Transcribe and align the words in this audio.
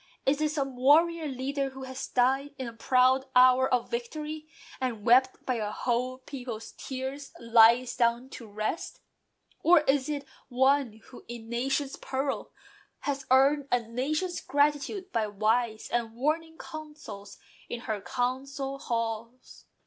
Is 0.25 0.41
it 0.41 0.49
some 0.49 0.75
warrior 0.77 1.27
leader, 1.27 1.69
who 1.69 1.83
has 1.83 2.07
died 2.07 2.55
In 2.57 2.65
the 2.65 2.73
proud 2.73 3.27
hour 3.35 3.71
of 3.71 3.91
victory; 3.91 4.47
and, 4.79 5.05
wept 5.05 5.45
By 5.45 5.57
a 5.57 5.69
whole 5.69 6.17
people's 6.17 6.71
tears, 6.71 7.31
lies 7.39 7.95
down 7.97 8.29
to 8.31 8.47
rest? 8.47 8.99
Or 9.61 9.81
is 9.81 10.09
it 10.09 10.25
one 10.49 11.01
who, 11.09 11.23
in 11.27 11.43
a 11.43 11.47
nation's 11.49 11.97
peril, 11.97 12.51
Has 13.01 13.27
earned 13.29 13.67
a 13.71 13.79
nation's 13.79 14.41
gratitude 14.41 15.11
by 15.11 15.27
wise 15.27 15.87
And 15.93 16.15
warning 16.15 16.57
counsels 16.57 17.37
in 17.69 17.81
her 17.81 18.01
council 18.01 18.79
halls? 18.79 19.65